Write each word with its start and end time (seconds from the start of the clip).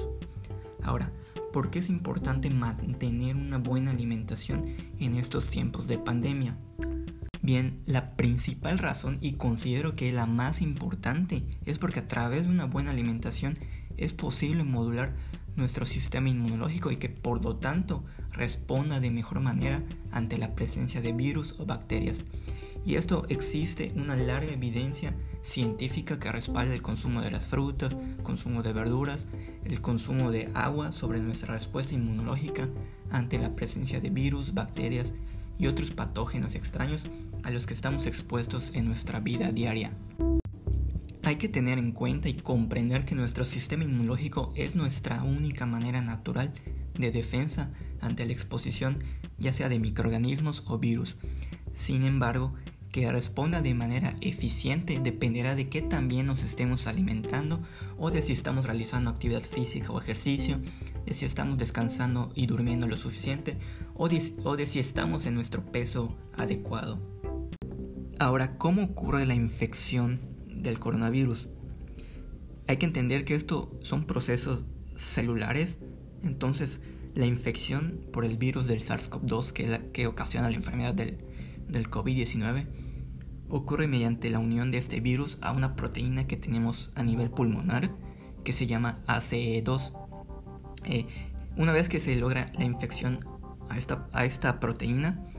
Ahora, 0.83 1.11
¿por 1.53 1.69
qué 1.69 1.79
es 1.79 1.87
importante 1.87 2.49
mantener 2.49 3.35
una 3.35 3.59
buena 3.59 3.91
alimentación 3.91 4.75
en 4.99 5.15
estos 5.15 5.47
tiempos 5.47 5.87
de 5.87 5.99
pandemia? 5.99 6.57
Bien, 7.43 7.81
la 7.85 8.15
principal 8.15 8.79
razón 8.79 9.17
y 9.19 9.33
considero 9.33 9.93
que 9.93 10.13
la 10.13 10.25
más 10.25 10.61
importante 10.61 11.43
es 11.65 11.77
porque 11.77 11.99
a 11.99 12.07
través 12.07 12.43
de 12.43 12.49
una 12.49 12.63
buena 12.63 12.91
alimentación 12.91 13.55
es 13.97 14.13
posible 14.13 14.63
modular 14.63 15.11
nuestro 15.57 15.85
sistema 15.85 16.29
inmunológico 16.29 16.89
y 16.89 16.95
que 16.95 17.09
por 17.09 17.43
lo 17.43 17.57
tanto 17.57 18.05
responda 18.31 19.01
de 19.01 19.11
mejor 19.11 19.41
manera 19.41 19.83
ante 20.09 20.37
la 20.37 20.55
presencia 20.55 21.01
de 21.01 21.11
virus 21.11 21.55
o 21.59 21.65
bacterias. 21.65 22.23
Y 22.85 22.95
esto 22.95 23.25
existe 23.27 23.91
una 23.97 24.15
larga 24.15 24.53
evidencia 24.53 25.13
científica 25.41 26.19
que 26.19 26.31
respalda 26.31 26.73
el 26.73 26.81
consumo 26.81 27.21
de 27.21 27.31
las 27.31 27.45
frutas, 27.45 27.93
consumo 28.23 28.63
de 28.63 28.71
verduras, 28.71 29.25
el 29.65 29.81
consumo 29.81 30.31
de 30.31 30.49
agua 30.53 30.93
sobre 30.93 31.21
nuestra 31.21 31.53
respuesta 31.53 31.93
inmunológica 31.93 32.69
ante 33.11 33.37
la 33.37 33.53
presencia 33.53 33.99
de 33.99 34.11
virus, 34.11 34.53
bacterias 34.53 35.11
y 35.59 35.67
otros 35.67 35.91
patógenos 35.91 36.55
extraños 36.55 37.03
a 37.43 37.51
los 37.51 37.65
que 37.65 37.73
estamos 37.73 38.05
expuestos 38.05 38.71
en 38.73 38.85
nuestra 38.85 39.19
vida 39.19 39.51
diaria. 39.51 39.91
Hay 41.23 41.37
que 41.37 41.49
tener 41.49 41.77
en 41.77 41.91
cuenta 41.91 42.27
y 42.27 42.33
comprender 42.33 43.05
que 43.05 43.15
nuestro 43.15 43.45
sistema 43.45 43.83
inmunológico 43.83 44.51
es 44.55 44.75
nuestra 44.75 45.23
única 45.23 45.65
manera 45.65 46.01
natural 46.01 46.53
de 46.95 47.11
defensa 47.11 47.71
ante 48.01 48.25
la 48.25 48.33
exposición 48.33 49.03
ya 49.37 49.53
sea 49.53 49.69
de 49.69 49.79
microorganismos 49.79 50.63
o 50.67 50.77
virus. 50.77 51.17
Sin 51.75 52.03
embargo, 52.03 52.53
que 52.91 53.11
responda 53.11 53.61
de 53.61 53.73
manera 53.73 54.15
eficiente 54.21 54.99
dependerá 54.99 55.55
de 55.55 55.67
qué 55.67 55.81
también 55.81 56.27
nos 56.27 56.43
estemos 56.43 56.85
alimentando 56.85 57.61
o 57.97 58.11
de 58.11 58.21
si 58.21 58.33
estamos 58.33 58.65
realizando 58.65 59.09
actividad 59.09 59.41
física 59.41 59.91
o 59.91 59.99
ejercicio, 59.99 60.59
de 61.05 61.13
si 61.13 61.25
estamos 61.25 61.57
descansando 61.57 62.31
y 62.35 62.45
durmiendo 62.45 62.87
lo 62.87 62.95
suficiente 62.95 63.57
o 63.95 64.09
de, 64.09 64.33
o 64.43 64.55
de 64.55 64.67
si 64.67 64.79
estamos 64.79 65.25
en 65.25 65.33
nuestro 65.33 65.65
peso 65.71 66.15
adecuado. 66.37 67.12
Ahora, 68.19 68.57
¿cómo 68.57 68.83
ocurre 68.83 69.25
la 69.25 69.33
infección 69.33 70.19
del 70.47 70.79
coronavirus? 70.79 71.49
Hay 72.67 72.77
que 72.77 72.85
entender 72.85 73.25
que 73.25 73.33
esto 73.33 73.77
son 73.81 74.05
procesos 74.05 74.67
celulares, 74.97 75.77
entonces 76.21 76.79
la 77.15 77.25
infección 77.25 78.01
por 78.13 78.23
el 78.23 78.37
virus 78.37 78.67
del 78.67 78.81
SARS-CoV-2, 78.81 79.91
que, 79.91 80.07
ocasiona 80.07 80.49
la 80.49 80.55
enfermedad 80.55 80.93
del, 80.93 81.17
del 81.67 81.89
COVID-19, 81.89 82.67
ocurre 83.49 83.87
mediante 83.87 84.29
la 84.29 84.39
unión 84.39 84.71
de 84.71 84.77
este 84.77 84.99
virus 84.99 85.37
a 85.41 85.51
una 85.51 85.75
proteína 85.75 86.27
que 86.27 86.37
tenemos 86.37 86.91
a 86.95 87.03
nivel 87.03 87.31
pulmonar, 87.31 87.91
que 88.43 88.53
se 88.53 88.67
llama 88.67 88.99
ACE2. 89.07 89.91
Eh, 90.85 91.07
una 91.57 91.71
vez 91.71 91.89
que 91.89 91.99
se 91.99 92.15
logra 92.15 92.51
la 92.57 92.63
infección 92.63 93.19
a 93.69 94.25
esta 94.25 94.59
proteína, 94.59 95.32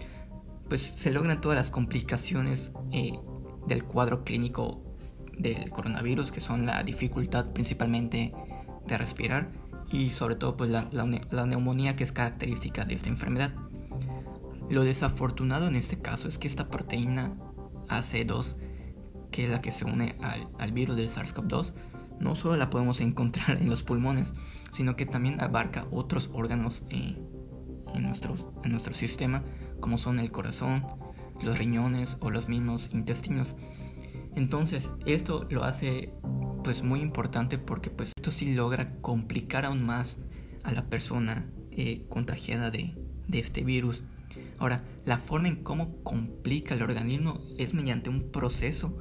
pues 0.68 0.94
se 0.96 1.10
logran 1.10 1.40
todas 1.40 1.56
las 1.56 1.70
complicaciones 1.70 2.70
eh, 2.92 3.12
del 3.66 3.84
cuadro 3.84 4.24
clínico 4.24 4.82
del 5.38 5.70
coronavirus, 5.70 6.32
que 6.32 6.40
son 6.40 6.66
la 6.66 6.82
dificultad 6.82 7.52
principalmente 7.52 8.32
de 8.86 8.98
respirar 8.98 9.50
y 9.90 10.10
sobre 10.10 10.36
todo 10.36 10.56
pues 10.56 10.70
la, 10.70 10.88
la, 10.92 11.46
neumonía 11.46 11.96
que 11.96 12.04
es 12.04 12.12
característica 12.12 12.84
de 12.84 12.94
esta 12.94 13.08
enfermedad. 13.08 13.52
Lo 14.70 14.84
desafortunado 14.84 15.68
en 15.68 15.76
este 15.76 15.98
caso 15.98 16.28
es 16.28 16.38
que 16.38 16.48
esta 16.48 16.68
proteína 16.68 17.34
AC2, 17.88 18.56
que 19.30 19.44
es 19.44 19.50
la 19.50 19.60
que 19.60 19.70
se 19.70 19.84
une 19.84 20.16
al, 20.22 20.46
al 20.58 20.72
virus 20.72 20.96
del 20.96 21.10
SARS-CoV-2, 21.10 21.72
no 22.20 22.34
solo 22.34 22.56
la 22.56 22.70
podemos 22.70 23.00
encontrar 23.00 23.56
en 23.60 23.68
los 23.68 23.82
pulmones, 23.82 24.32
sino 24.72 24.96
que 24.96 25.06
también 25.06 25.40
abarca 25.40 25.86
otros 25.90 26.30
órganos 26.32 26.82
eh, 26.90 27.16
en, 27.94 28.02
nuestros, 28.02 28.48
en 28.64 28.72
nuestro 28.72 28.94
sistema, 28.94 29.42
como 29.84 29.98
son 29.98 30.18
el 30.18 30.30
corazón, 30.30 30.82
los 31.42 31.58
riñones 31.58 32.16
o 32.20 32.30
los 32.30 32.48
mismos 32.48 32.88
intestinos. 32.94 33.54
Entonces, 34.34 34.90
esto 35.04 35.46
lo 35.50 35.62
hace 35.64 36.10
pues 36.64 36.82
muy 36.82 37.02
importante 37.02 37.58
porque 37.58 37.90
pues 37.90 38.10
esto 38.16 38.30
sí 38.30 38.54
logra 38.54 38.94
complicar 39.02 39.66
aún 39.66 39.84
más 39.84 40.16
a 40.62 40.72
la 40.72 40.86
persona 40.86 41.50
eh, 41.70 42.06
contagiada 42.08 42.70
de, 42.70 42.94
este 43.30 43.62
virus. 43.62 44.04
Ahora, 44.58 44.82
la 45.04 45.18
forma 45.18 45.48
en 45.48 45.62
cómo 45.62 46.02
complica 46.02 46.74
el 46.74 46.80
organismo 46.80 47.42
es 47.58 47.74
mediante 47.74 48.08
un 48.08 48.30
proceso 48.32 48.96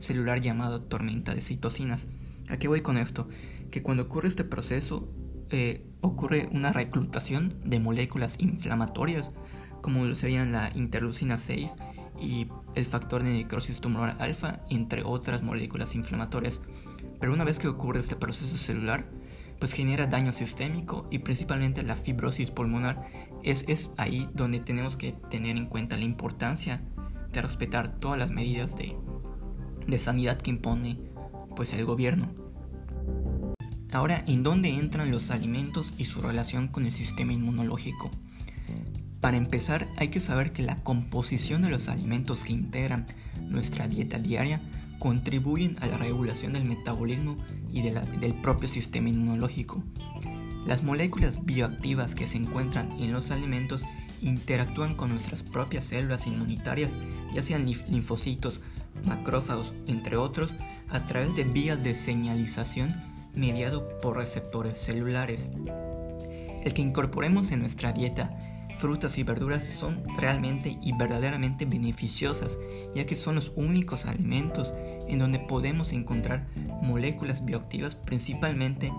celular 0.00 0.42
llamado 0.42 0.82
tormenta 0.82 1.34
de 1.34 1.40
citocinas. 1.40 2.04
¿A 2.50 2.58
qué 2.58 2.68
voy 2.68 2.82
con 2.82 2.98
esto? 2.98 3.26
Que 3.70 3.82
cuando 3.82 4.02
ocurre 4.02 4.28
este 4.28 4.44
proceso 4.44 5.08
eh, 5.48 5.94
ocurre 6.02 6.50
una 6.52 6.74
reclutación 6.74 7.54
de 7.64 7.80
moléculas 7.80 8.36
inflamatorias 8.38 9.30
como 9.82 10.04
lo 10.04 10.14
serían 10.14 10.52
la 10.52 10.70
interleucina 10.74 11.38
6 11.38 11.70
y 12.20 12.48
el 12.74 12.86
factor 12.86 13.22
de 13.22 13.32
necrosis 13.32 13.80
tumoral 13.80 14.16
alfa, 14.20 14.58
entre 14.70 15.02
otras 15.04 15.42
moléculas 15.42 15.94
inflamatorias. 15.94 16.60
Pero 17.20 17.32
una 17.32 17.44
vez 17.44 17.58
que 17.58 17.68
ocurre 17.68 18.00
este 18.00 18.16
proceso 18.16 18.56
celular, 18.56 19.06
pues 19.58 19.72
genera 19.72 20.06
daño 20.06 20.32
sistémico 20.32 21.06
y 21.10 21.20
principalmente 21.20 21.82
la 21.82 21.96
fibrosis 21.96 22.50
pulmonar. 22.50 23.08
Es, 23.42 23.64
es 23.68 23.90
ahí 23.96 24.28
donde 24.34 24.60
tenemos 24.60 24.96
que 24.96 25.12
tener 25.30 25.56
en 25.56 25.66
cuenta 25.66 25.96
la 25.96 26.04
importancia 26.04 26.82
de 27.32 27.42
respetar 27.42 27.98
todas 27.98 28.18
las 28.18 28.30
medidas 28.30 28.74
de, 28.76 28.96
de 29.86 29.98
sanidad 29.98 30.38
que 30.38 30.50
impone 30.50 30.98
pues 31.54 31.72
el 31.72 31.84
gobierno. 31.84 32.28
Ahora, 33.92 34.24
¿en 34.26 34.42
dónde 34.42 34.68
entran 34.68 35.10
los 35.10 35.30
alimentos 35.30 35.94
y 35.96 36.04
su 36.04 36.20
relación 36.20 36.68
con 36.68 36.84
el 36.84 36.92
sistema 36.92 37.32
inmunológico? 37.32 38.10
Para 39.20 39.36
empezar, 39.36 39.86
hay 39.96 40.08
que 40.08 40.20
saber 40.20 40.52
que 40.52 40.62
la 40.62 40.76
composición 40.76 41.62
de 41.62 41.70
los 41.70 41.88
alimentos 41.88 42.40
que 42.40 42.52
integran 42.52 43.06
nuestra 43.40 43.88
dieta 43.88 44.18
diaria 44.18 44.60
contribuyen 44.98 45.76
a 45.80 45.86
la 45.86 45.98
regulación 45.98 46.52
del 46.52 46.64
metabolismo 46.64 47.36
y 47.72 47.82
del 47.82 48.34
propio 48.42 48.68
sistema 48.68 49.08
inmunológico. 49.08 49.82
Las 50.66 50.82
moléculas 50.82 51.44
bioactivas 51.44 52.14
que 52.14 52.26
se 52.26 52.38
encuentran 52.38 52.92
en 52.98 53.12
los 53.12 53.30
alimentos 53.30 53.82
interactúan 54.22 54.94
con 54.94 55.10
nuestras 55.10 55.42
propias 55.42 55.84
células 55.84 56.26
inmunitarias, 56.26 56.92
ya 57.32 57.42
sean 57.42 57.66
linfocitos, 57.66 58.60
macrófagos, 59.04 59.72
entre 59.86 60.16
otros, 60.16 60.52
a 60.88 61.06
través 61.06 61.34
de 61.36 61.44
vías 61.44 61.82
de 61.82 61.94
señalización 61.94 62.88
mediado 63.34 63.88
por 63.98 64.16
receptores 64.16 64.78
celulares. 64.78 65.48
El 66.64 66.74
que 66.74 66.82
incorporemos 66.82 67.52
en 67.52 67.60
nuestra 67.60 67.92
dieta 67.92 68.36
frutas 68.78 69.18
y 69.18 69.22
verduras 69.22 69.64
son 69.64 70.02
realmente 70.16 70.78
y 70.82 70.96
verdaderamente 70.96 71.64
beneficiosas, 71.64 72.58
ya 72.94 73.06
que 73.06 73.16
son 73.16 73.36
los 73.36 73.52
únicos 73.56 74.06
alimentos 74.06 74.72
en 75.08 75.18
donde 75.18 75.38
podemos 75.38 75.92
encontrar 75.92 76.46
moléculas 76.82 77.44
bioactivas 77.44 77.96
principalmente, 77.96 78.92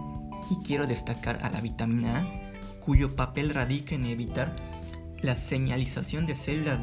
y 0.50 0.64
quiero 0.64 0.88
destacar 0.88 1.40
a 1.44 1.50
la 1.50 1.62
vitamina 1.62 2.20
A, 2.20 2.80
cuyo 2.80 3.16
papel 3.16 3.54
radica 3.54 3.96
en 3.96 4.06
evitar 4.06 4.56
la 5.22 5.36
señalización 5.36 6.26
de 6.26 6.36
células 6.36 6.80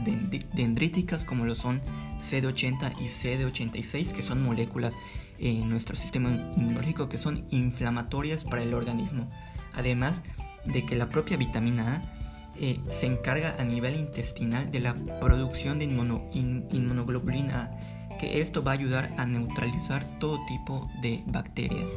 dendríticas 0.55 1.25
como 1.25 1.47
lo 1.47 1.55
son 1.55 1.81
CD80 2.19 2.95
y 3.01 3.09
CD86, 3.09 4.13
que 4.13 4.23
son 4.23 4.43
moléculas 4.43 4.93
en 5.39 5.69
nuestro 5.69 5.97
sistema 5.97 6.31
inmunológico 6.31 7.09
que 7.09 7.19
son 7.19 7.47
inflamatorias 7.51 8.45
para 8.45 8.63
el 8.63 8.75
organismo. 8.75 9.31
Además 9.73 10.21
de 10.65 10.85
que 10.85 10.97
la 10.97 11.09
propia 11.09 11.37
vitamina 11.37 11.97
A 11.97 12.24
eh, 12.57 12.81
se 12.91 13.07
encarga 13.07 13.57
a 13.59 13.65
nivel 13.65 13.97
intestinal 13.97 14.71
de 14.71 14.81
la 14.81 14.95
producción 15.21 15.79
de 15.79 15.85
inmunoglobulina 15.85 17.71
que 18.19 18.41
esto 18.41 18.63
va 18.63 18.73
a 18.73 18.75
ayudar 18.75 19.13
a 19.17 19.27
neutralizar 19.27 20.05
todo 20.19 20.39
tipo 20.47 20.89
de 21.03 21.23
bacterias. 21.27 21.91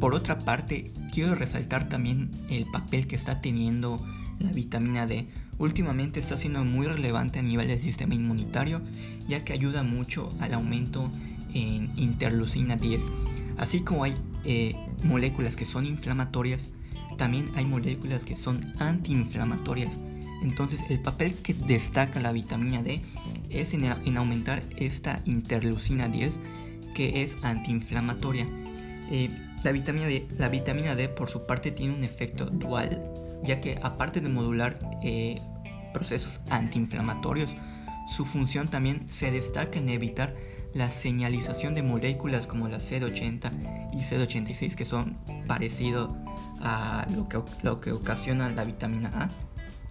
Por 0.00 0.14
otra 0.14 0.38
parte, 0.38 0.92
quiero 1.12 1.34
resaltar 1.34 1.88
también 1.88 2.30
el 2.50 2.66
papel 2.66 3.06
que 3.06 3.16
está 3.16 3.40
teniendo 3.40 4.04
la 4.38 4.50
vitamina 4.50 5.06
D. 5.06 5.28
Últimamente 5.58 6.20
está 6.20 6.36
siendo 6.36 6.64
muy 6.64 6.86
relevante 6.86 7.38
a 7.38 7.42
nivel 7.42 7.68
del 7.68 7.78
sistema 7.78 8.14
inmunitario, 8.14 8.82
ya 9.28 9.44
que 9.44 9.52
ayuda 9.52 9.82
mucho 9.82 10.30
al 10.40 10.54
aumento 10.54 11.10
en 11.54 11.90
interleucina 11.96 12.76
10. 12.76 13.02
Así 13.56 13.80
como 13.80 14.04
hay 14.04 14.14
eh, 14.44 14.74
moléculas 15.04 15.54
que 15.54 15.64
son 15.64 15.86
inflamatorias, 15.86 16.72
también 17.16 17.50
hay 17.54 17.64
moléculas 17.64 18.24
que 18.24 18.36
son 18.36 18.72
antiinflamatorias. 18.78 19.98
Entonces 20.42 20.80
el 20.90 21.00
papel 21.00 21.34
que 21.34 21.54
destaca 21.54 22.20
la 22.20 22.32
vitamina 22.32 22.82
D 22.82 23.00
es 23.50 23.72
en, 23.72 24.16
aumentar 24.16 24.62
esta 24.76 25.20
interleucina 25.24 26.08
10 26.08 26.38
que 26.94 27.22
es 27.22 27.36
antiinflamatoria. 27.42 28.46
Eh, 29.10 29.30
la, 29.62 29.72
vitamina 29.72 30.06
D, 30.06 30.26
la 30.38 30.48
vitamina 30.48 30.94
D 30.94 31.08
por 31.08 31.30
su 31.30 31.46
parte 31.46 31.70
tiene 31.70 31.94
un 31.94 32.04
efecto 32.04 32.46
dual, 32.46 33.02
ya 33.42 33.60
que 33.60 33.78
aparte 33.82 34.20
de 34.20 34.28
modular 34.28 34.78
eh, 35.02 35.40
procesos 35.92 36.40
antiinflamatorios, 36.50 37.50
su 38.14 38.24
función 38.24 38.68
también 38.68 39.06
se 39.10 39.30
destaca 39.30 39.78
en 39.78 39.88
evitar 39.88 40.34
la 40.74 40.90
señalización 40.90 41.74
de 41.74 41.82
moléculas 41.82 42.46
como 42.46 42.68
la 42.68 42.78
CD80 42.78 43.92
y 43.92 43.98
CD86 43.98 44.74
que 44.74 44.84
son 44.84 45.16
parecidos 45.46 46.12
a 46.60 47.06
lo 47.14 47.28
que, 47.28 47.40
lo 47.62 47.80
que 47.80 47.92
ocasiona 47.92 48.50
la 48.50 48.64
vitamina 48.64 49.10
A 49.14 49.30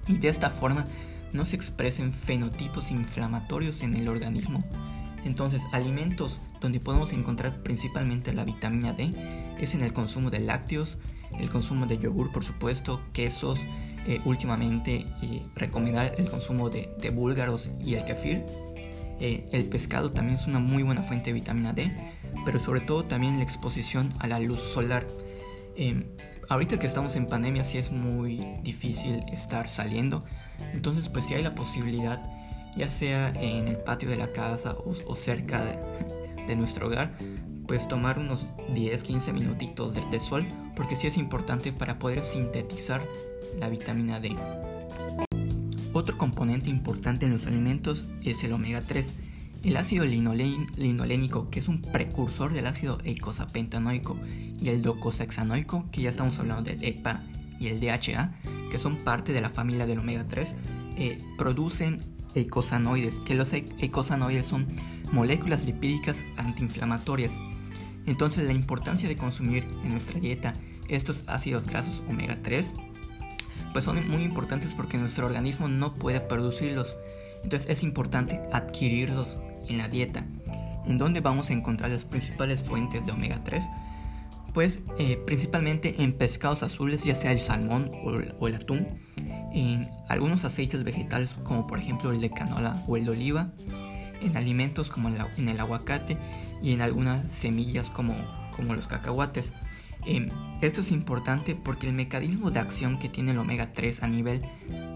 y 0.07 0.18
de 0.18 0.27
esta 0.27 0.50
forma 0.50 0.85
no 1.31 1.45
se 1.45 1.56
expresen 1.56 2.13
fenotipos 2.13 2.91
inflamatorios 2.91 3.81
en 3.81 3.95
el 3.95 4.07
organismo. 4.07 4.63
Entonces, 5.25 5.62
alimentos 5.71 6.39
donde 6.59 6.80
podemos 6.80 7.13
encontrar 7.13 7.63
principalmente 7.63 8.33
la 8.33 8.44
vitamina 8.44 8.94
D 8.94 9.13
es 9.59 9.74
en 9.74 9.81
el 9.81 9.94
consumo 9.94 10.29
de 10.29 10.39
lácteos, 10.39 10.97
el 11.39 11.50
consumo 11.50 11.86
de 11.86 11.97
yogur, 11.97 12.31
por 12.31 12.44
supuesto, 12.44 13.01
quesos, 13.13 13.57
eh, 14.06 14.21
últimamente 14.25 15.06
recomendar 15.56 16.13
el 16.18 16.29
consumo 16.29 16.69
de, 16.69 16.89
de 17.01 17.09
búlgaros 17.09 17.69
y 17.79 17.95
el 17.95 18.03
kefir 18.03 18.44
eh, 19.19 19.45
el 19.51 19.65
pescado 19.65 20.12
también 20.12 20.36
es 20.36 20.48
una 20.48 20.60
muy 20.60 20.83
buena 20.83 21.04
fuente 21.04 21.30
de 21.30 21.33
vitamina 21.33 21.74
D, 21.74 21.92
pero 22.45 22.60
sobre 22.60 22.81
todo 22.81 23.06
también 23.06 23.38
la 23.38 23.44
exposición 23.44 24.13
a 24.19 24.27
la 24.27 24.39
luz 24.39 24.60
solar. 24.74 25.06
Em, 25.75 26.06
ahorita 26.50 26.80
que 26.80 26.88
estamos 26.88 27.15
en 27.15 27.27
pandemia 27.27 27.63
sí 27.63 27.77
es 27.77 27.92
muy 27.92 28.38
difícil 28.63 29.24
estar 29.31 29.68
saliendo, 29.68 30.24
entonces 30.74 31.10
pues 31.10 31.25
si 31.25 31.33
hay 31.33 31.44
la 31.44 31.56
posibilidad, 31.56 32.21
ya 32.75 32.89
sea 32.89 33.30
en 33.30 33.68
el 33.68 33.77
patio 33.77 34.10
de 34.10 34.18
la 34.18 34.27
casa 34.27 34.75
o, 34.75 35.15
cerca 35.15 35.63
de, 36.48 36.56
nuestro 36.56 36.88
hogar, 36.88 37.13
pues 37.68 37.88
tomar 37.88 38.19
unos 38.19 38.45
10-15 38.74 39.33
minutitos 39.33 39.94
de, 39.94 40.01
de 40.12 40.19
sol, 40.19 40.45
porque 40.75 40.95
sí 40.95 41.07
es 41.07 41.18
importante 41.18 41.71
para 41.71 41.98
poder 41.98 42.24
sintetizar 42.24 43.01
la 43.60 43.69
vitamina 43.69 44.19
D. 44.19 44.36
Otro 45.93 46.17
componente 46.17 46.71
importante 46.71 47.27
en 47.27 47.33
los 47.33 47.45
alimentos 47.45 48.07
es 48.23 48.43
el 48.43 48.53
omega 48.53 48.81
3. 48.81 49.05
El 49.63 49.77
ácido 49.77 50.05
linolénico, 50.05 51.51
que 51.51 51.59
es 51.59 51.67
un 51.67 51.81
precursor 51.81 52.51
del 52.51 52.65
ácido 52.65 52.97
eicosapentanoico, 53.03 54.17
y 54.59 54.69
el 54.69 54.81
docosahexanoico, 54.81 55.85
que 55.91 56.01
ya 56.01 56.09
estamos 56.09 56.39
hablando 56.39 56.63
del 56.63 56.83
EPA 56.83 57.21
y 57.59 57.67
el 57.67 57.79
DHA, 57.79 58.33
que 58.71 58.79
son 58.79 58.97
parte 58.97 59.33
de 59.33 59.41
la 59.41 59.51
familia 59.51 59.85
del 59.85 59.99
omega 59.99 60.25
3, 60.27 60.55
eh, 60.97 61.19
producen 61.37 62.01
eicosanoides, 62.33 63.15
que 63.19 63.35
los 63.35 63.53
eicosanoides 63.53 64.47
son 64.47 64.67
moléculas 65.11 65.63
lipídicas 65.63 66.17
antiinflamatorias. 66.37 67.31
Entonces 68.07 68.45
la 68.47 68.53
importancia 68.53 69.07
de 69.07 69.15
consumir 69.15 69.65
en 69.83 69.91
nuestra 69.91 70.19
dieta 70.19 70.55
estos 70.87 71.23
ácidos 71.27 71.65
grasos 71.65 72.03
omega 72.09 72.39
3 72.41 72.65
pues 73.73 73.85
son 73.85 74.07
muy 74.07 74.23
importantes 74.23 74.73
porque 74.75 74.97
nuestro 74.97 75.25
organismo 75.25 75.67
no 75.67 75.95
puede 75.95 76.21
producirlos. 76.21 76.95
Entonces 77.43 77.69
es 77.69 77.83
importante 77.83 78.41
adquirirlos 78.53 79.37
en 79.67 79.79
la 79.79 79.89
dieta. 79.89 80.23
¿En 80.85 80.97
dónde 80.97 81.19
vamos 81.19 81.49
a 81.49 81.53
encontrar 81.53 81.91
las 81.91 82.05
principales 82.05 82.61
fuentes 82.61 83.05
de 83.05 83.11
omega 83.11 83.41
3? 83.43 83.63
Pues 84.53 84.81
eh, 84.99 85.19
principalmente 85.25 86.03
en 86.03 86.13
pescados 86.13 86.61
azules, 86.61 87.03
ya 87.03 87.15
sea 87.15 87.31
el 87.31 87.39
salmón 87.39 87.91
o 88.39 88.47
el, 88.47 88.55
atún, 88.55 88.87
en 89.53 89.87
algunos 90.09 90.45
aceites 90.45 90.83
vegetales 90.83 91.35
como 91.43 91.65
por 91.65 91.79
ejemplo 91.79 92.11
el 92.11 92.21
de 92.21 92.29
canola 92.29 92.83
o 92.87 92.97
el 92.97 93.05
de 93.05 93.11
oliva, 93.11 93.51
en 94.21 94.37
alimentos 94.37 94.89
como 94.89 95.09
en 95.09 95.49
el 95.49 95.59
aguacate 95.59 96.17
y 96.61 96.71
en 96.71 96.81
algunas 96.81 97.29
semillas 97.31 97.89
como, 97.89 98.15
como 98.55 98.75
los 98.75 98.87
cacahuates. 98.87 99.51
Esto 100.61 100.81
es 100.81 100.91
importante 100.91 101.55
porque 101.55 101.88
el 101.88 101.94
mecanismo 101.94 102.51
de 102.51 102.59
acción 102.59 103.00
que 103.00 103.09
tiene 103.09 103.31
el 103.31 103.38
omega 103.38 103.73
3 103.73 104.03
a 104.03 104.07
nivel 104.07 104.41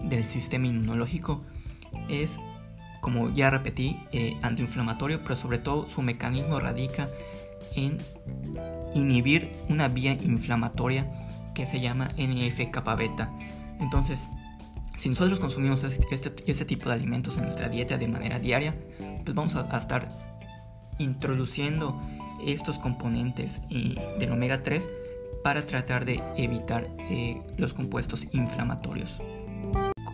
del 0.04 0.24
sistema 0.24 0.66
inmunológico 0.66 1.42
es, 2.08 2.38
como 3.00 3.30
ya 3.30 3.50
repetí, 3.50 3.98
eh, 4.12 4.36
antiinflamatorio, 4.42 5.20
pero 5.22 5.36
sobre 5.36 5.58
todo 5.58 5.86
su 5.88 6.02
mecanismo 6.02 6.58
radica 6.58 7.08
en 7.74 7.98
inhibir 8.94 9.50
una 9.68 9.88
vía 9.88 10.12
inflamatoria 10.12 11.06
que 11.54 11.66
se 11.66 11.80
llama 11.80 12.10
NF-kappa 12.16 12.94
beta. 12.94 13.30
Entonces, 13.80 14.20
si 14.96 15.08
nosotros 15.08 15.38
consumimos 15.38 15.84
este, 15.84 16.32
este, 16.46 16.64
tipo 16.64 16.88
de 16.88 16.94
alimentos 16.94 17.36
en 17.36 17.44
nuestra 17.44 17.68
dieta 17.68 17.96
de 17.96 18.08
manera 18.08 18.38
diaria, 18.38 18.74
pues 19.24 19.34
vamos 19.34 19.54
a, 19.54 19.76
estar 19.76 20.08
introduciendo 20.98 22.00
estos 22.44 22.78
componentes 22.78 23.60
eh, 23.70 23.94
del 24.18 24.32
omega 24.32 24.62
3 24.62 24.86
para 25.42 25.66
tratar 25.66 26.04
de 26.04 26.22
evitar 26.36 26.86
eh, 26.98 27.40
los 27.56 27.74
compuestos 27.74 28.26
inflamatorios. 28.32 29.20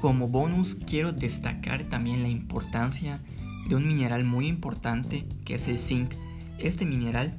Como 0.01 0.29
bonus 0.29 0.77
quiero 0.87 1.13
destacar 1.13 1.85
también 1.85 2.23
la 2.23 2.29
importancia 2.29 3.21
de 3.69 3.77
un 3.77 3.87
mineral 3.87 4.25
muy 4.25 4.47
importante 4.47 5.27
que 5.45 5.55
es 5.55 5.69
el 5.69 5.79
zinc. 5.79 6.13
Este 6.59 6.85
mineral 6.85 7.35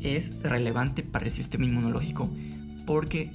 es 0.00 0.42
relevante 0.42 1.02
para 1.02 1.26
el 1.26 1.32
sistema 1.32 1.64
inmunológico 1.64 2.28
porque 2.86 3.30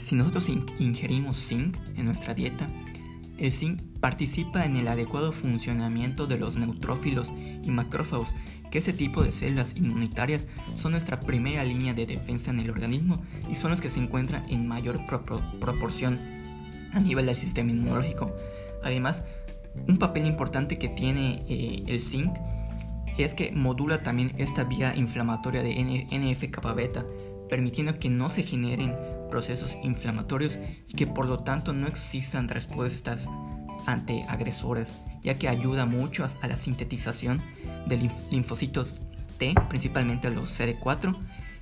si 0.00 0.14
nosotros 0.14 0.48
ingerimos 0.78 1.36
zinc 1.36 1.76
en 1.96 2.06
nuestra 2.06 2.32
dieta, 2.32 2.66
el 3.38 3.52
zinc 3.52 3.82
participa 4.00 4.64
en 4.64 4.76
el 4.76 4.88
adecuado 4.88 5.32
funcionamiento 5.32 6.26
de 6.26 6.38
los 6.38 6.56
neutrófilos 6.56 7.30
y 7.36 7.70
macrófagos, 7.70 8.28
que 8.70 8.78
ese 8.78 8.92
tipo 8.92 9.22
de 9.22 9.32
células 9.32 9.76
inmunitarias 9.76 10.46
son 10.76 10.92
nuestra 10.92 11.20
primera 11.20 11.64
línea 11.64 11.94
de 11.94 12.06
defensa 12.06 12.50
en 12.50 12.60
el 12.60 12.70
organismo 12.70 13.22
y 13.50 13.54
son 13.54 13.70
los 13.70 13.80
que 13.80 13.90
se 13.90 14.00
encuentran 14.00 14.44
en 14.48 14.66
mayor 14.66 15.00
proporción 15.06 16.18
a 16.92 17.00
nivel 17.00 17.26
del 17.26 17.36
sistema 17.36 17.70
inmunológico. 17.70 18.34
Además, 18.82 19.22
un 19.88 19.98
papel 19.98 20.26
importante 20.26 20.78
que 20.78 20.88
tiene 20.88 21.44
eh, 21.48 21.82
el 21.86 22.00
zinc 22.00 22.36
es 23.18 23.34
que 23.34 23.52
modula 23.52 24.02
también 24.02 24.32
esta 24.38 24.64
vía 24.64 24.94
inflamatoria 24.94 25.62
de 25.62 25.74
NF-kappa 26.10 26.74
beta, 26.74 27.04
permitiendo 27.48 27.98
que 27.98 28.10
no 28.10 28.28
se 28.28 28.42
generen 28.42 28.94
procesos 29.36 29.76
inflamatorios 29.82 30.58
y 30.88 30.94
que 30.94 31.06
por 31.06 31.26
lo 31.26 31.40
tanto 31.40 31.74
no 31.74 31.88
existan 31.88 32.48
respuestas 32.48 33.28
ante 33.84 34.24
agresores, 34.30 34.88
ya 35.22 35.34
que 35.34 35.46
ayuda 35.46 35.84
mucho 35.84 36.26
a 36.40 36.48
la 36.48 36.56
sintetización 36.56 37.42
de 37.86 38.10
linfocitos 38.30 38.94
T, 39.36 39.54
principalmente 39.68 40.30
los 40.30 40.58
CD4, 40.58 41.14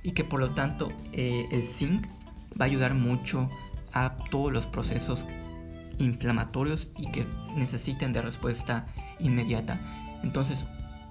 y 0.03 0.13
que 0.13 0.23
por 0.23 0.39
lo 0.39 0.51
tanto 0.51 0.89
eh, 1.11 1.49
el 1.51 1.63
zinc 1.63 2.07
va 2.57 2.63
a 2.63 2.69
ayudar 2.69 2.93
mucho 2.93 3.49
a 3.91 4.15
todos 4.31 4.53
los 4.53 4.65
procesos 4.67 5.25
inflamatorios 5.97 6.87
y 6.97 7.11
que 7.11 7.25
necesiten 7.57 8.13
de 8.13 8.21
respuesta 8.21 8.85
inmediata. 9.19 9.81
Entonces, 10.23 10.63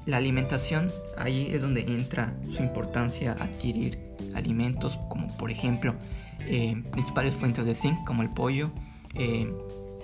la 0.06 0.16
alimentación, 0.16 0.90
ahí 1.18 1.49
es 1.52 1.61
donde 1.61 1.83
entra 1.83 2.33
su 2.50 2.62
importancia 2.62 3.33
adquirir 3.33 3.99
alimentos 4.35 4.99
como 5.11 5.28
por 5.37 5.50
ejemplo 5.50 5.94
eh, 6.41 6.83
principales 6.93 7.35
fuentes 7.35 7.64
de 7.64 7.75
zinc 7.75 8.05
como 8.05 8.23
el 8.23 8.31
pollo, 8.31 8.71
eh, 9.14 9.53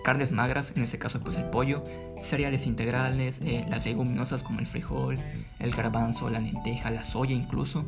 carnes 0.05 0.33
magras, 0.33 0.73
en 0.77 0.83
este 0.83 0.99
caso 0.99 1.21
pues 1.21 1.37
el 1.37 1.45
pollo, 1.45 1.83
cereales 2.21 2.67
integrales, 2.67 3.39
eh, 3.43 3.65
las 3.69 3.85
leguminosas 3.85 4.43
como 4.43 4.61
el 4.61 4.67
frijol, 4.67 5.19
el 5.59 5.71
garbanzo, 5.73 6.31
la 6.31 6.41
lenteja, 6.41 6.91
la 6.91 7.05
soya 7.05 7.35
incluso, 7.35 7.85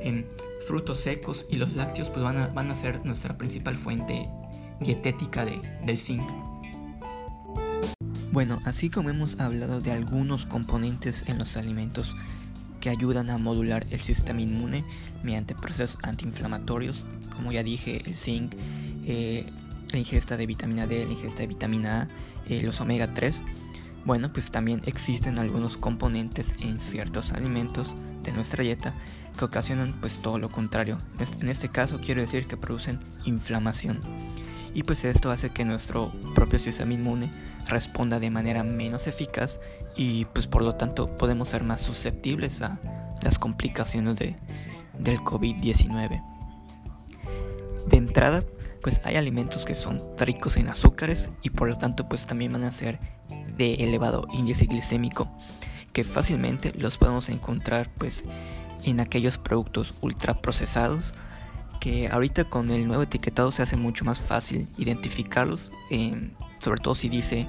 en 0.00 0.26
frutos 0.66 1.00
secos 1.00 1.46
y 1.50 1.56
los 1.56 1.74
lácteos 1.74 2.10
pues 2.10 2.24
van 2.24 2.38
a, 2.38 2.48
van 2.48 2.70
a 2.70 2.76
ser 2.76 3.04
nuestra 3.04 3.36
principal 3.36 3.76
fuente 3.76 4.28
dietética 4.80 5.44
de, 5.44 5.60
del 5.84 5.98
zinc. 5.98 6.28
Bueno, 8.32 8.60
así 8.64 8.90
como 8.90 9.08
hemos 9.08 9.40
hablado 9.40 9.80
de 9.80 9.92
algunos 9.92 10.44
componentes 10.44 11.24
en 11.26 11.38
los 11.38 11.56
alimentos 11.56 12.14
que 12.80 12.90
ayudan 12.90 13.30
a 13.30 13.38
modular 13.38 13.86
el 13.90 14.02
sistema 14.02 14.42
inmune 14.42 14.84
mediante 15.22 15.54
procesos 15.54 15.98
antiinflamatorios, 16.02 17.02
como 17.36 17.52
ya 17.52 17.62
dije, 17.62 18.02
el 18.04 18.14
zinc, 18.14 18.54
eh, 19.06 19.46
la 19.92 19.98
ingesta 19.98 20.36
de 20.36 20.46
vitamina 20.46 20.86
D, 20.86 21.04
la 21.04 21.12
ingesta 21.12 21.38
de 21.38 21.46
vitamina 21.46 22.02
A, 22.02 22.08
eh, 22.48 22.62
los 22.62 22.80
omega 22.80 23.14
3, 23.14 23.42
bueno, 24.04 24.32
pues 24.32 24.50
también 24.50 24.82
existen 24.86 25.38
algunos 25.38 25.76
componentes 25.76 26.54
en 26.60 26.80
ciertos 26.80 27.32
alimentos 27.32 27.88
de 28.22 28.32
nuestra 28.32 28.62
dieta 28.62 28.94
que 29.36 29.44
ocasionan 29.44 29.94
pues 30.00 30.18
todo 30.18 30.38
lo 30.38 30.50
contrario. 30.50 30.98
En 31.40 31.48
este 31.48 31.68
caso 31.68 32.00
quiero 32.00 32.20
decir 32.20 32.46
que 32.46 32.56
producen 32.56 33.00
inflamación. 33.24 34.00
Y 34.74 34.82
pues 34.82 35.04
esto 35.04 35.30
hace 35.30 35.50
que 35.50 35.64
nuestro 35.64 36.12
propio 36.34 36.58
sistema 36.58 36.92
inmune 36.92 37.30
responda 37.66 38.20
de 38.20 38.30
manera 38.30 38.62
menos 38.62 39.06
eficaz 39.06 39.58
y 39.96 40.26
pues 40.26 40.46
por 40.46 40.62
lo 40.62 40.74
tanto 40.74 41.16
podemos 41.16 41.48
ser 41.48 41.64
más 41.64 41.80
susceptibles 41.80 42.62
a 42.62 42.78
las 43.22 43.38
complicaciones 43.38 44.16
de, 44.16 44.36
del 44.98 45.18
COVID-19. 45.18 46.35
De 47.88 47.96
entrada, 47.96 48.44
pues 48.82 49.00
hay 49.04 49.16
alimentos 49.16 49.64
que 49.64 49.74
son 49.74 50.02
ricos 50.18 50.56
en 50.56 50.68
azúcares 50.68 51.28
y 51.42 51.50
por 51.50 51.68
lo 51.68 51.78
tanto 51.78 52.08
pues 52.08 52.26
también 52.26 52.52
van 52.52 52.64
a 52.64 52.72
ser 52.72 52.98
de 53.56 53.74
elevado 53.74 54.26
índice 54.32 54.66
glicémico 54.66 55.28
que 55.92 56.04
fácilmente 56.04 56.72
los 56.76 56.98
podemos 56.98 57.30
encontrar 57.30 57.88
pues 57.96 58.22
en 58.84 59.00
aquellos 59.00 59.38
productos 59.38 59.94
ultraprocesados 60.02 61.14
que 61.80 62.08
ahorita 62.08 62.44
con 62.44 62.70
el 62.70 62.86
nuevo 62.86 63.02
etiquetado 63.02 63.50
se 63.50 63.62
hace 63.62 63.76
mucho 63.76 64.04
más 64.04 64.20
fácil 64.20 64.68
identificarlos, 64.76 65.70
sobre 66.58 66.80
todo 66.82 66.94
si 66.94 67.08
dice 67.08 67.46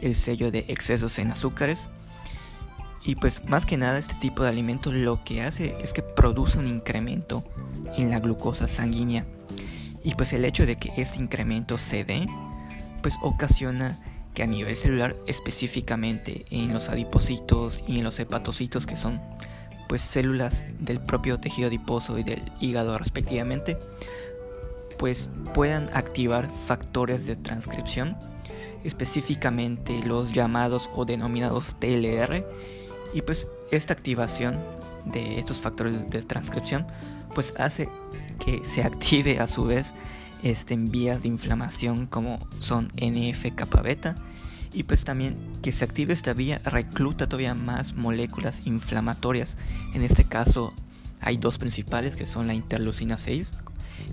el 0.00 0.16
sello 0.16 0.50
de 0.50 0.64
excesos 0.68 1.18
en 1.18 1.30
azúcares. 1.30 1.86
Y 3.04 3.16
pues 3.16 3.44
más 3.44 3.66
que 3.66 3.76
nada 3.76 3.98
este 3.98 4.14
tipo 4.14 4.42
de 4.42 4.48
alimento 4.48 4.90
lo 4.90 5.22
que 5.22 5.42
hace 5.42 5.76
es 5.80 5.92
que 5.92 6.02
produce 6.02 6.58
un 6.58 6.66
incremento 6.66 7.44
en 7.96 8.10
la 8.10 8.18
glucosa 8.18 8.66
sanguínea. 8.66 9.24
Y 10.04 10.14
pues 10.14 10.32
el 10.34 10.44
hecho 10.44 10.66
de 10.66 10.76
que 10.76 10.92
este 10.96 11.18
incremento 11.18 11.78
se 11.78 12.04
dé, 12.04 12.28
pues 13.02 13.14
ocasiona 13.22 13.98
que 14.34 14.42
a 14.42 14.46
nivel 14.46 14.76
celular, 14.76 15.16
específicamente 15.26 16.44
en 16.50 16.72
los 16.72 16.88
adipocitos 16.88 17.82
y 17.88 17.98
en 17.98 18.04
los 18.04 18.18
hepatocitos, 18.20 18.86
que 18.86 18.96
son 18.96 19.20
pues 19.88 20.02
células 20.02 20.64
del 20.78 21.00
propio 21.00 21.38
tejido 21.38 21.68
adiposo 21.68 22.18
y 22.18 22.22
del 22.22 22.42
hígado 22.60 22.98
respectivamente, 22.98 23.78
pues 24.98 25.30
puedan 25.54 25.88
activar 25.94 26.50
factores 26.66 27.26
de 27.26 27.36
transcripción, 27.36 28.16
específicamente 28.82 29.98
los 30.00 30.32
llamados 30.32 30.90
o 30.94 31.04
denominados 31.04 31.76
TLR, 31.78 32.44
y 33.14 33.22
pues 33.22 33.46
esta 33.70 33.94
activación 33.94 34.58
de 35.04 35.38
estos 35.38 35.60
factores 35.60 36.10
de 36.10 36.22
transcripción 36.22 36.86
pues 37.34 37.52
hace 37.58 37.88
que 38.38 38.64
se 38.64 38.82
active 38.82 39.38
a 39.38 39.46
su 39.46 39.64
vez 39.64 39.92
este, 40.42 40.74
en 40.74 40.90
vías 40.90 41.22
de 41.22 41.28
inflamación 41.28 42.06
como 42.06 42.38
son 42.60 42.88
NF 42.96 43.54
kappa 43.54 43.82
beta 43.82 44.16
y 44.72 44.82
pues 44.82 45.04
también 45.04 45.36
que 45.62 45.72
se 45.72 45.84
active 45.84 46.12
esta 46.12 46.34
vía 46.34 46.60
recluta 46.64 47.26
todavía 47.28 47.54
más 47.54 47.94
moléculas 47.94 48.62
inflamatorias. 48.66 49.56
En 49.94 50.02
este 50.02 50.24
caso 50.24 50.74
hay 51.20 51.36
dos 51.36 51.58
principales 51.58 52.16
que 52.16 52.26
son 52.26 52.46
la 52.48 52.54
interleucina 52.54 53.16
6 53.16 53.50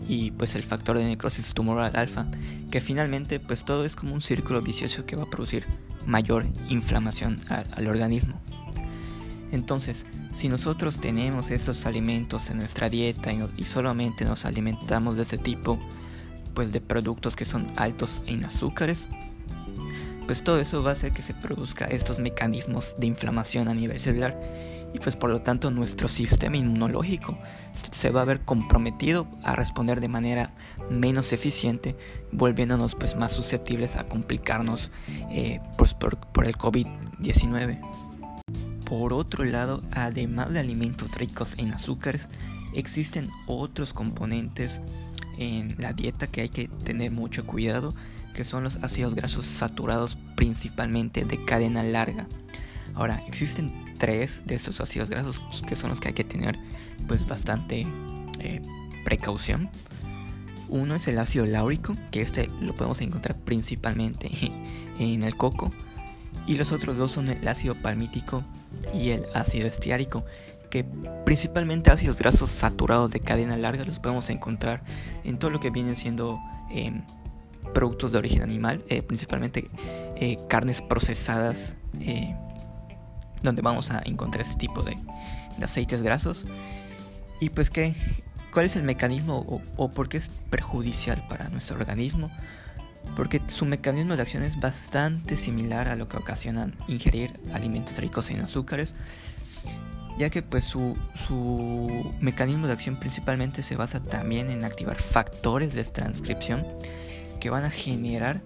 y 0.07 0.31
pues 0.31 0.55
el 0.55 0.63
factor 0.63 0.97
de 0.97 1.05
necrosis 1.05 1.53
tumoral 1.53 1.95
alfa, 1.95 2.27
que 2.69 2.79
finalmente 2.79 3.39
pues 3.39 3.65
todo 3.65 3.85
es 3.85 3.95
como 3.95 4.13
un 4.13 4.21
círculo 4.21 4.61
vicioso 4.61 5.05
que 5.05 5.15
va 5.15 5.23
a 5.23 5.29
producir 5.29 5.65
mayor 6.05 6.45
inflamación 6.69 7.39
al, 7.49 7.87
organismo. 7.87 8.39
Entonces, 9.51 10.05
si 10.33 10.47
nosotros 10.47 10.99
tenemos 10.99 11.51
esos 11.51 11.85
alimentos 11.85 12.49
en 12.49 12.57
nuestra 12.57 12.89
dieta 12.89 13.31
y, 13.33 13.63
solamente 13.65 14.25
nos 14.25 14.45
alimentamos 14.45 15.17
de 15.17 15.23
ese 15.23 15.37
tipo 15.37 15.79
pues 16.53 16.71
de 16.71 16.81
productos 16.81 17.35
que 17.35 17.45
son 17.45 17.67
altos 17.77 18.21
en 18.25 18.43
azúcares, 18.43 19.07
pues 20.25 20.43
todo 20.43 20.59
eso 20.59 20.83
va 20.83 20.91
a 20.91 20.93
hacer 20.93 21.11
que 21.11 21.21
se 21.21 21.33
produzca 21.33 21.85
estos 21.85 22.19
mecanismos 22.19 22.95
de 22.97 23.07
inflamación 23.07 23.67
a 23.67 23.73
nivel 23.73 23.99
celular 23.99 24.39
y 24.93 24.99
pues 24.99 25.15
por 25.15 25.29
lo 25.29 25.41
tanto 25.41 25.71
nuestro 25.71 26.09
sistema 26.09 26.57
inmunológico 26.57 27.37
se 27.93 28.09
va 28.09 28.21
a 28.21 28.25
ver 28.25 28.41
comprometido 28.41 29.27
a 29.43 29.55
responder 29.55 30.01
de 30.01 30.09
manera 30.09 30.53
menos 30.89 31.31
eficiente 31.31 31.95
volviéndonos 32.33 32.95
pues 32.95 33.15
más 33.15 33.31
susceptibles 33.31 33.95
a 33.95 34.05
complicarnos 34.05 34.91
eh, 35.31 35.61
pues, 35.77 35.93
por 35.93 36.45
el 36.45 36.57
COVID-19. 36.57 38.10
Por 38.91 39.13
otro 39.13 39.45
lado, 39.45 39.81
además 39.93 40.51
de 40.51 40.59
alimentos 40.59 41.15
ricos 41.15 41.53
en 41.57 41.71
azúcares, 41.71 42.27
existen 42.73 43.29
otros 43.47 43.93
componentes 43.93 44.81
en 45.37 45.77
la 45.77 45.93
dieta 45.93 46.27
que 46.27 46.41
hay 46.41 46.49
que 46.49 46.67
tener 46.83 47.09
mucho 47.09 47.45
cuidado 47.45 47.95
que 48.33 48.43
son 48.43 48.65
los 48.65 48.83
ácidos 48.83 49.15
grasos 49.15 49.45
saturados 49.45 50.17
principalmente 50.35 51.23
de 51.23 51.41
cadena 51.45 51.83
larga. 51.83 52.27
Ahora, 52.93 53.23
existen 53.29 53.95
tres 53.97 54.41
de 54.45 54.55
estos 54.55 54.81
ácidos 54.81 55.09
grasos 55.09 55.41
que 55.65 55.77
son 55.77 55.91
los 55.91 56.01
que 56.01 56.09
hay 56.09 56.13
que 56.13 56.25
tener 56.25 56.59
pues 57.07 57.25
bastante 57.25 57.87
eh, 58.39 58.61
precaución. 59.05 59.69
Uno 60.67 60.95
es 60.95 61.07
el 61.07 61.17
ácido 61.17 61.45
láurico, 61.45 61.95
que 62.11 62.19
este 62.19 62.49
lo 62.59 62.75
podemos 62.75 62.99
encontrar 62.99 63.37
principalmente 63.37 64.29
en 64.99 65.23
el 65.23 65.37
coco. 65.37 65.71
Y 66.47 66.55
los 66.55 66.71
otros 66.71 66.97
dos 66.97 67.11
son 67.11 67.29
el 67.29 67.47
ácido 67.47 67.75
palmítico 67.75 68.43
y 68.93 69.09
el 69.09 69.25
ácido 69.33 69.67
estiárico, 69.67 70.25
que 70.69 70.85
principalmente 71.25 71.91
ácidos 71.91 72.17
grasos 72.17 72.49
saturados 72.49 73.11
de 73.11 73.19
cadena 73.19 73.57
larga 73.57 73.85
los 73.85 73.99
podemos 73.99 74.29
encontrar 74.29 74.81
en 75.23 75.37
todo 75.37 75.51
lo 75.51 75.59
que 75.59 75.69
vienen 75.69 75.95
siendo 75.95 76.39
em, 76.71 77.03
productos 77.73 78.11
de 78.11 78.17
origen 78.17 78.41
animal, 78.41 78.83
eh, 78.89 79.01
principalmente 79.01 79.69
eh, 80.15 80.37
carnes 80.47 80.81
procesadas, 80.81 81.75
eh, 81.99 82.35
donde 83.43 83.61
vamos 83.61 83.91
a 83.91 84.01
encontrar 84.05 84.45
este 84.45 84.55
tipo 84.57 84.81
de, 84.81 84.97
aceites 85.61 86.01
grasos. 86.01 86.45
Y 87.39 87.49
pues 87.49 87.69
que, 87.69 87.93
¿cuál 88.53 88.65
es 88.65 88.75
el 88.75 88.83
mecanismo 88.83 89.45
o, 89.47 89.61
o 89.77 89.91
por 89.91 90.09
qué 90.09 90.17
es 90.17 90.29
perjudicial 90.49 91.23
para 91.27 91.49
nuestro 91.49 91.77
organismo? 91.77 92.31
Porque 93.15 93.41
su 93.47 93.65
mecanismo 93.65 94.15
de 94.15 94.21
acción 94.21 94.43
es 94.43 94.59
bastante 94.59 95.37
similar 95.37 95.89
a 95.89 95.95
lo 95.95 96.07
que 96.07 96.17
ocasionan 96.17 96.75
ingerir 96.87 97.39
alimentos 97.53 97.97
ricos 97.97 98.29
en 98.29 98.41
azúcares, 98.41 98.95
ya 100.17 100.29
que 100.29 100.41
pues 100.41 100.63
su, 100.63 100.97
su 101.27 102.11
mecanismo 102.19 102.67
de 102.67 102.73
acción 102.73 102.97
principalmente 102.97 103.63
se 103.63 103.75
basa 103.75 104.01
también 104.01 104.49
en 104.49 104.63
activar 104.63 105.01
factores 105.01 105.73
de 105.73 105.83
transcripción 105.83 106.65
que 107.39 107.49
van 107.49 107.65
a 107.65 107.69
generar 107.69 108.41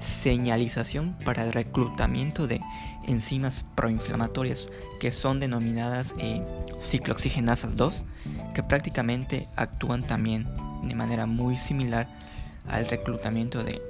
señalización 0.00 1.16
para 1.24 1.44
el 1.44 1.52
reclutamiento 1.52 2.46
de 2.46 2.60
enzimas 3.06 3.64
proinflamatorias 3.74 4.68
que 4.98 5.12
son 5.12 5.40
denominadas 5.40 6.14
eh, 6.18 6.42
ciclooxigenasas 6.82 7.76
2 7.76 8.02
que 8.54 8.62
prácticamente 8.62 9.48
actúan 9.56 10.02
también 10.02 10.46
de 10.82 10.94
manera 10.94 11.26
muy 11.26 11.56
similar 11.56 12.08
al 12.68 12.88
reclutamiento 12.88 13.62
de, 13.62 13.80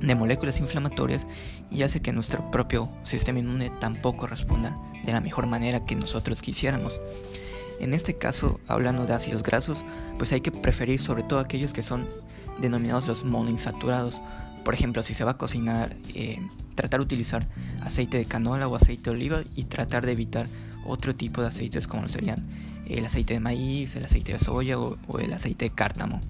de 0.00 0.14
moléculas 0.14 0.60
inflamatorias 0.60 1.26
y 1.70 1.82
hace 1.82 2.00
que 2.00 2.12
nuestro 2.12 2.50
propio 2.50 2.90
sistema 3.04 3.38
inmune 3.38 3.70
tampoco 3.80 4.26
responda 4.26 4.76
de 5.04 5.12
la 5.12 5.20
mejor 5.20 5.46
manera 5.46 5.84
que 5.84 5.94
nosotros 5.94 6.40
quisiéramos. 6.40 7.00
En 7.80 7.94
este 7.94 8.14
caso, 8.14 8.60
hablando 8.68 9.06
de 9.06 9.14
ácidos 9.14 9.42
grasos, 9.42 9.84
pues 10.18 10.32
hay 10.32 10.40
que 10.40 10.52
preferir 10.52 11.00
sobre 11.00 11.22
todo 11.22 11.40
aquellos 11.40 11.72
que 11.72 11.82
son 11.82 12.06
denominados 12.60 13.06
los 13.06 13.24
monoinsaturados. 13.24 14.20
Por 14.64 14.74
ejemplo, 14.74 15.02
si 15.02 15.14
se 15.14 15.24
va 15.24 15.32
a 15.32 15.38
cocinar, 15.38 15.96
eh, 16.14 16.38
tratar 16.74 17.00
de 17.00 17.04
utilizar 17.04 17.46
aceite 17.80 18.18
de 18.18 18.24
canola 18.24 18.68
o 18.68 18.76
aceite 18.76 19.10
de 19.10 19.10
oliva 19.10 19.40
y 19.56 19.64
tratar 19.64 20.06
de 20.06 20.12
evitar 20.12 20.46
otro 20.84 21.14
tipo 21.14 21.40
de 21.40 21.48
aceites 21.48 21.86
como 21.86 22.08
serían 22.08 22.44
el 22.86 23.04
aceite 23.04 23.34
de 23.34 23.40
maíz, 23.40 23.96
el 23.96 24.04
aceite 24.04 24.32
de 24.32 24.38
soya 24.38 24.78
o, 24.78 24.96
el 25.18 25.32
aceite 25.32 25.66
de 25.66 25.70
cártamo. 25.70 26.20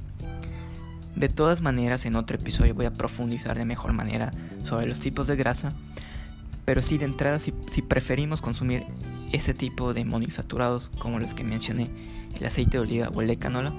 De 1.16 1.28
todas 1.28 1.60
maneras, 1.60 2.06
en 2.06 2.16
otro 2.16 2.36
episodio 2.36 2.74
voy 2.74 2.86
a 2.86 2.92
profundizar 2.92 3.56
de 3.56 3.64
mejor 3.64 3.92
manera 3.92 4.32
sobre 4.64 4.86
los 4.86 5.00
tipos 5.00 5.26
de 5.26 5.36
grasa, 5.36 5.72
pero 6.64 6.82
si 6.82 6.98
de 6.98 7.04
entrada, 7.04 7.38
si, 7.38 7.52
si 7.70 7.82
preferimos 7.82 8.40
consumir 8.40 8.84
ese 9.32 9.54
tipo 9.54 9.94
de 9.94 10.04
monoinsaturados 10.04 10.90
como 10.98 11.18
los 11.18 11.34
que 11.34 11.44
mencioné, 11.44 11.90
el 12.38 12.46
aceite 12.46 12.72
de 12.72 12.80
oliva 12.80 13.10
o 13.14 13.20
el 13.20 13.28
de 13.28 13.36
canola, 13.36 13.72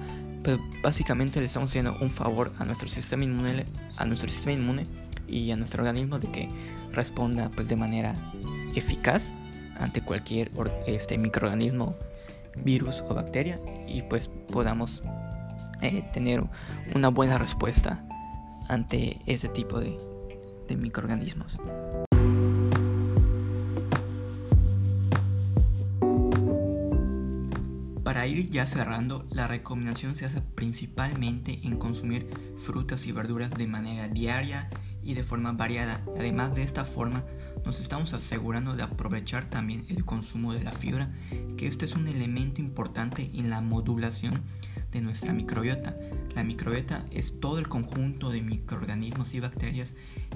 pues 0.43 0.59
básicamente 0.81 1.39
le 1.39 1.45
estamos 1.45 1.69
haciendo 1.69 1.95
un 2.01 2.09
favor 2.09 2.51
a 2.59 2.65
nuestro 2.65 2.87
sistema 2.87 3.23
inmune, 3.23 3.65
a 3.97 4.05
nuestro 4.05 4.29
sistema 4.29 4.53
inmune 4.53 4.85
y 5.27 5.51
a 5.51 5.55
nuestro 5.55 5.83
organismo 5.83 6.19
de 6.19 6.31
que 6.31 6.49
responda 6.91 7.49
pues 7.55 7.67
de 7.67 7.75
manera 7.75 8.13
eficaz 8.75 9.31
ante 9.79 10.01
cualquier 10.01 10.51
este 10.85 11.17
microorganismo, 11.17 11.95
virus 12.57 13.03
o 13.07 13.13
bacteria 13.13 13.59
y 13.87 14.01
pues 14.03 14.29
podamos 14.51 15.01
eh, 15.83 16.09
tener 16.13 16.43
una 16.95 17.09
buena 17.09 17.37
respuesta 17.37 18.03
ante 18.69 19.19
ese 19.25 19.49
tipo 19.49 19.79
de, 19.79 19.97
de 20.67 20.77
microorganismos. 20.77 21.57
Para 28.03 28.27
ir 28.27 28.49
ya 28.49 28.65
cerrando, 28.65 29.25
la 29.29 29.47
recomendación 29.47 30.15
se 30.15 30.25
hace 30.25 30.41
principalmente 30.41 31.59
en 31.63 31.77
consumir 31.77 32.29
frutas 32.57 33.05
y 33.05 33.11
verduras 33.11 33.51
de 33.51 33.67
manera 33.67 34.07
diaria 34.07 34.69
y 35.03 35.15
de 35.15 35.23
forma 35.23 35.51
variada. 35.51 36.01
Además 36.17 36.55
de 36.55 36.63
esta 36.63 36.85
forma, 36.85 37.23
nos 37.65 37.79
estamos 37.79 38.13
asegurando 38.13 38.75
de 38.75 38.83
aprovechar 38.83 39.47
también 39.47 39.85
el 39.89 40.05
consumo 40.05 40.53
de 40.53 40.63
la 40.63 40.71
fibra, 40.71 41.11
que 41.57 41.67
este 41.67 41.85
es 41.85 41.95
un 41.95 42.07
elemento 42.07 42.61
importante 42.61 43.29
en 43.33 43.49
la 43.49 43.61
modulación 43.61 44.41
de 44.93 45.01
nuestra 45.01 45.33
microbiota. 45.33 45.97
La 46.35 46.43
microbiota 46.43 47.05
es 47.11 47.39
todo 47.39 47.59
el 47.59 47.67
conjunto 47.67 48.29
de 48.29 48.41
microorganismos 48.41 49.33
y 49.33 49.39
bacterias 49.39 49.93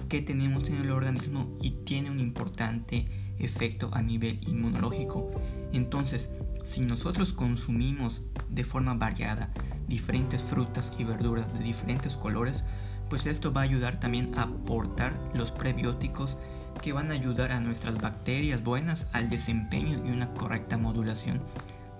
que 0.10 0.22
tenemos 0.22 0.68
en 0.68 0.82
el 0.82 0.92
organismo 0.92 1.56
y 1.62 1.72
tiene 1.86 2.12
un 2.12 2.20
importante 2.20 3.08
efecto 3.40 3.90
a 3.94 4.02
nivel 4.02 4.40
inmunológico. 4.48 5.32
Entonces, 5.72 6.30
si 6.64 6.82
nosotros 6.82 7.34
consumimos 7.34 8.22
de 8.50 8.64
forma 8.64 8.94
variada 8.94 9.54
diferentes 9.88 10.42
frutas 10.42 10.92
y 10.98 11.04
verduras 11.04 11.54
de 11.54 11.64
diferentes 11.64 12.18
colores, 12.18 12.64
pues 13.10 13.26
esto 13.26 13.54
va 13.54 13.62
a 13.62 13.66
ayudar 13.66 14.00
también 14.00 14.32
a 14.38 14.44
aportar 14.44 15.14
los 15.34 15.52
prebióticos 15.52 16.38
que 16.82 16.94
van 16.94 17.10
a 17.10 17.14
ayudar 17.14 17.52
a 17.52 17.60
nuestras 17.60 18.00
bacterias 18.02 18.64
buenas 18.64 19.08
al 19.14 19.30
desempeño 19.30 20.06
y 20.06 20.12
una 20.12 20.34
correcta 20.34 20.78
modulación 20.78 21.42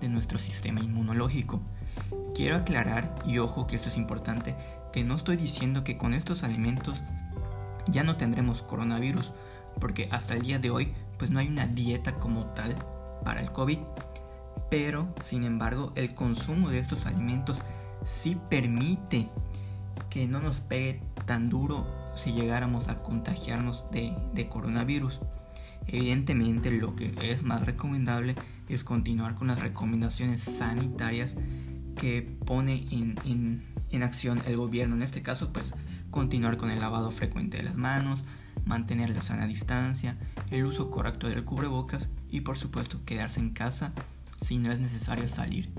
de 0.00 0.08
nuestro 0.08 0.38
sistema 0.38 0.80
inmunológico. 0.80 1.60
Quiero 2.38 2.54
aclarar, 2.54 3.16
y 3.26 3.38
ojo 3.38 3.66
que 3.66 3.74
esto 3.74 3.88
es 3.88 3.96
importante, 3.96 4.54
que 4.92 5.02
no 5.02 5.16
estoy 5.16 5.36
diciendo 5.36 5.82
que 5.82 5.98
con 5.98 6.14
estos 6.14 6.44
alimentos 6.44 7.02
ya 7.90 8.04
no 8.04 8.14
tendremos 8.14 8.62
coronavirus, 8.62 9.32
porque 9.80 10.08
hasta 10.12 10.34
el 10.34 10.42
día 10.42 10.60
de 10.60 10.70
hoy 10.70 10.92
pues 11.18 11.32
no 11.32 11.40
hay 11.40 11.48
una 11.48 11.66
dieta 11.66 12.12
como 12.12 12.44
tal 12.54 12.76
para 13.24 13.40
el 13.40 13.50
COVID, 13.50 13.78
pero 14.70 15.12
sin 15.24 15.42
embargo 15.42 15.92
el 15.96 16.14
consumo 16.14 16.70
de 16.70 16.78
estos 16.78 17.06
alimentos 17.06 17.58
sí 18.04 18.38
permite 18.48 19.28
que 20.08 20.28
no 20.28 20.38
nos 20.38 20.60
pegue 20.60 21.00
tan 21.26 21.48
duro 21.48 21.88
si 22.14 22.30
llegáramos 22.30 22.86
a 22.86 23.02
contagiarnos 23.02 23.84
de, 23.90 24.48
coronavirus. 24.48 25.18
Evidentemente 25.88 26.70
lo 26.70 26.94
que 26.94 27.12
es 27.20 27.42
más 27.42 27.66
recomendable 27.66 28.36
es 28.68 28.84
continuar 28.84 29.34
con 29.34 29.48
las 29.48 29.58
recomendaciones 29.58 30.42
sanitarias 30.42 31.34
que 31.98 32.22
pone 32.46 32.86
en, 32.90 34.02
acción 34.02 34.40
el 34.46 34.56
gobierno. 34.56 34.94
En 34.94 35.02
este 35.02 35.22
caso, 35.22 35.52
pues 35.52 35.74
continuar 36.10 36.56
con 36.56 36.70
el 36.70 36.80
lavado 36.80 37.10
frecuente 37.10 37.58
de 37.58 37.64
las 37.64 37.76
manos, 37.76 38.22
mantener 38.64 39.10
la 39.10 39.20
sana 39.20 39.46
distancia, 39.46 40.16
el 40.50 40.64
uso 40.64 40.90
correcto 40.90 41.28
del 41.28 41.44
cubrebocas 41.44 42.08
y 42.30 42.40
por 42.40 42.56
supuesto 42.56 43.00
quedarse 43.04 43.40
en 43.40 43.50
casa 43.50 43.92
si 44.40 44.58
no 44.58 44.72
es 44.72 44.78
necesario 44.78 45.28
salir. 45.28 45.70